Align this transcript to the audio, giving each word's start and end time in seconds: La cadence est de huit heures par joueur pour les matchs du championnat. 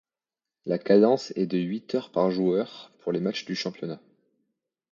La 0.65 0.79
cadence 0.79 1.29
est 1.35 1.45
de 1.45 1.59
huit 1.59 1.93
heures 1.93 2.11
par 2.11 2.31
joueur 2.31 2.91
pour 3.01 3.11
les 3.11 3.19
matchs 3.19 3.45
du 3.45 3.53
championnat. 3.53 4.01